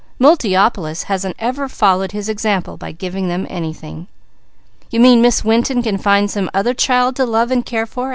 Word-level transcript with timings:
Multiopolis 0.19 1.03
hasn't 1.03 1.35
ever 1.37 1.69
followed 1.69 2.11
His 2.11 2.27
example 2.27 2.75
by 2.75 2.91
giving 2.91 3.27
them 3.27 3.45
anything." 3.51 4.07
"You 4.89 4.99
mean 4.99 5.21
Miss 5.21 5.45
Winton 5.45 5.83
can 5.83 5.99
find 5.99 6.31
some 6.31 6.49
other 6.55 6.73
child 6.73 7.15
to 7.17 7.25
love 7.27 7.51
and 7.51 7.63
care 7.63 7.85
for?" 7.85 8.09